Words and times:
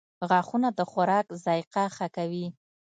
•غاښونه 0.29 0.69
د 0.77 0.79
خوراک 0.91 1.27
ذایقه 1.43 1.83
ښه 1.95 2.07
کوي. 2.15 2.47